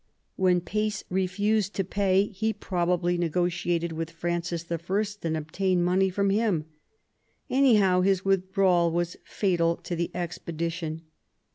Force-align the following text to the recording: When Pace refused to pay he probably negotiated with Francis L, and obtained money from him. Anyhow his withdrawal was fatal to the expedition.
When 0.35 0.61
Pace 0.61 1.03
refused 1.11 1.75
to 1.75 1.83
pay 1.83 2.29
he 2.29 2.53
probably 2.53 3.19
negotiated 3.19 3.91
with 3.91 4.09
Francis 4.09 4.65
L, 4.71 4.77
and 5.21 5.37
obtained 5.37 5.85
money 5.85 6.09
from 6.09 6.31
him. 6.31 6.65
Anyhow 7.51 8.01
his 8.01 8.25
withdrawal 8.25 8.91
was 8.91 9.15
fatal 9.23 9.75
to 9.75 9.95
the 9.95 10.09
expedition. 10.15 11.03